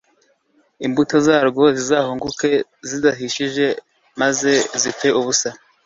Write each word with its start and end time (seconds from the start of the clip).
imbuto 0.85 1.15
zarwo 1.27 1.63
zizahunguke 1.77 2.51
zidahishije, 2.89 3.65
maze 4.21 4.51
zipfe 4.81 5.07
ubusa 5.19 5.49